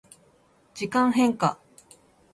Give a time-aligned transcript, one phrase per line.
[0.73, 1.59] 時間変化